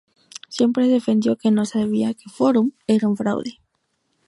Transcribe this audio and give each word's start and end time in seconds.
Siempre 0.49 0.87
defendió 0.87 1.35
que 1.37 1.51
no 1.51 1.63
sabía 1.63 2.15
que 2.15 2.27
Fórum 2.27 2.71
era 2.87 3.07
un 3.07 3.15
fraude. 3.15 3.59